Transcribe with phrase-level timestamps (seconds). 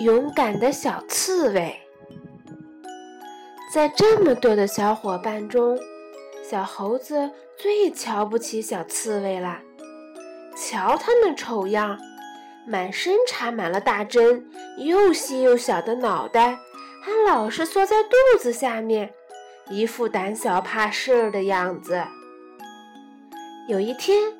[0.00, 1.78] 勇敢的小刺猬。
[3.70, 5.78] 在这么多的小伙伴中，
[6.42, 9.58] 小猴子最瞧不起小刺猬了。
[10.56, 11.98] 瞧它那丑样，
[12.66, 16.58] 满身插满了大针，又细又小的脑袋，
[17.02, 19.12] 还老是缩在肚子下面，
[19.68, 22.02] 一副胆小怕事的样子。
[23.68, 24.32] 有一天，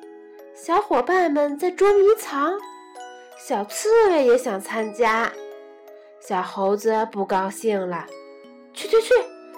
[0.55, 2.53] 小伙伴们在捉迷藏，
[3.37, 5.31] 小刺猬也想参加。
[6.21, 8.05] 小猴子不高兴了
[8.73, 9.13] ：“去去去，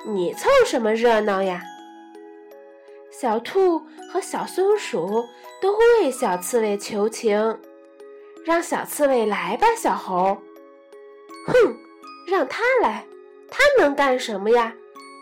[0.07, 1.61] 你凑什么热闹呀？”
[3.11, 3.79] 小兔
[4.11, 5.25] 和小松鼠
[5.61, 7.59] 都为小刺猬求情
[8.45, 10.37] ：“让小刺猬来吧，小猴。
[11.47, 11.75] ”“哼，
[12.27, 13.05] 让他来，
[13.51, 14.73] 他能干什么呀？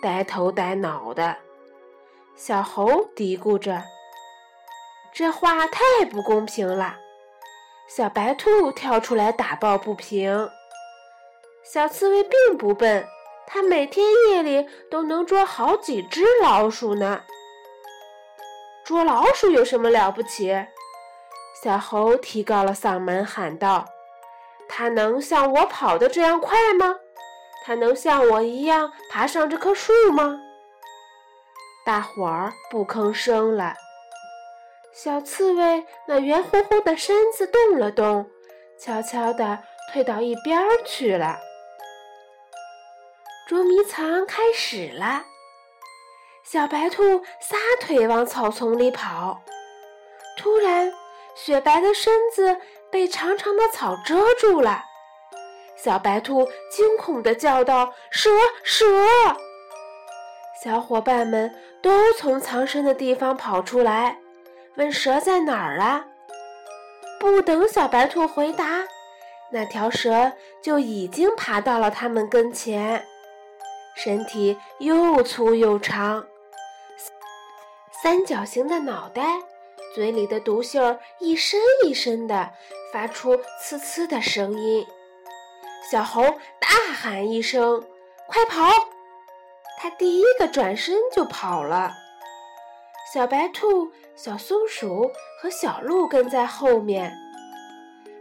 [0.01, 1.35] 呆头呆脑的。”
[2.37, 3.83] 小猴嘀咕着。
[5.13, 6.95] 这话太不公平了！
[7.89, 10.49] 小白兔跳出来打抱不平。
[11.63, 13.07] 小刺猬并不笨，
[13.45, 17.21] 它每天夜里都能捉好几只老鼠呢。
[18.83, 20.65] 捉老鼠有什么了不起？
[21.63, 23.85] 小猴提高了嗓门喊道
[24.67, 26.95] ：“它能像我跑得这样快吗？
[27.63, 30.39] 它能像我一样爬上这棵树吗？”
[31.85, 33.75] 大伙儿不吭声了。
[34.91, 38.29] 小刺猬那圆乎乎的身子动了动，
[38.79, 39.59] 悄悄地
[39.93, 41.39] 退到一边儿去了。
[43.51, 45.25] 捉迷藏开始了，
[46.41, 49.41] 小白兔撒腿往草丛里跑，
[50.37, 50.89] 突然，
[51.35, 52.55] 雪白的身子
[52.89, 54.85] 被长长的草遮住了。
[55.75, 58.29] 小白兔惊恐地叫道：“蛇，
[58.63, 58.85] 蛇！”
[60.63, 64.17] 小伙伴们都从藏身的地方跑出来。
[64.75, 66.05] 问蛇在哪儿啊？
[67.19, 68.85] 不等小白兔回答，
[69.51, 70.31] 那条蛇
[70.63, 73.05] 就已经爬到了他们跟前，
[73.95, 76.25] 身体又粗又长，
[78.01, 79.21] 三角形的脑袋，
[79.93, 82.51] 嘴里的毒信儿一伸一伸的，
[82.91, 84.87] 发出呲呲的声音。
[85.91, 86.23] 小猴
[86.59, 87.83] 大喊一声
[88.27, 88.71] ：“快跑！”
[89.77, 91.91] 它第一个转身就跑了。
[93.13, 97.11] 小白兔、小松鼠和小鹿跟在后面，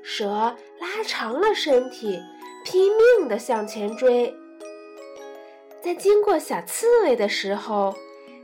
[0.02, 2.20] 蛇拉长了身体，
[2.64, 4.34] 拼命地向前追。
[5.82, 7.94] 在经过小刺猬的时候，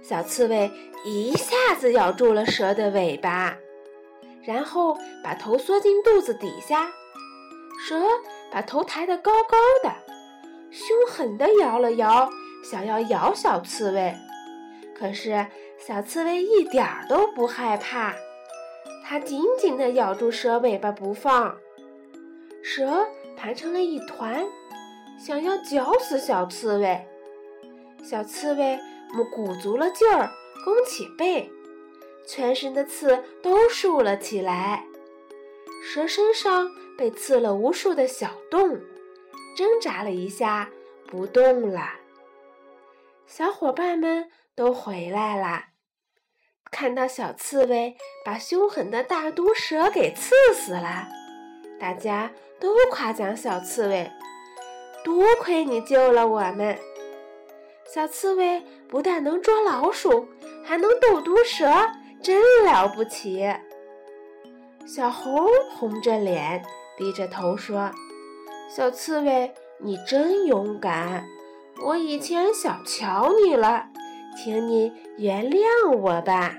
[0.02, 0.70] 小刺猬
[1.04, 3.56] 一下子咬住了蛇的尾巴，
[4.44, 6.90] 然后把头缩进肚子底下。
[7.86, 8.00] 蛇
[8.50, 9.94] 把头抬得高高的，
[10.70, 12.28] 凶狠地摇了摇，
[12.64, 14.14] 想要咬小刺猬，
[14.98, 15.46] 可是。
[15.78, 18.14] 小刺猬一点儿都不害怕，
[19.04, 21.54] 它紧紧地咬住蛇尾巴不放。
[22.62, 24.46] 蛇盘成了一团，
[25.20, 27.06] 想要绞死小刺猬。
[28.02, 28.78] 小刺猬
[29.14, 30.30] 们鼓足了劲儿，
[30.64, 31.50] 弓起背，
[32.26, 34.84] 全身的刺都竖了起来。
[35.84, 38.80] 蛇身上被刺了无数的小洞，
[39.56, 40.70] 挣扎了一下，
[41.06, 41.94] 不动了。
[43.26, 45.64] 小伙伴们都回来了。
[46.70, 51.08] 看到小刺猬把凶狠的大毒蛇给刺死了，
[51.80, 54.10] 大家都夸奖小刺猬
[55.04, 56.78] ：“多亏你救了我们！
[57.92, 60.28] 小刺猬不但能捉老鼠，
[60.64, 61.70] 还能斗毒蛇，
[62.22, 63.46] 真了不起！”
[64.86, 66.62] 小猴红着脸，
[66.96, 67.90] 低着头说
[68.70, 71.24] ：“小刺猬，你真勇敢，
[71.84, 73.86] 我以前小瞧你了。”
[74.36, 76.58] 请你原谅我吧。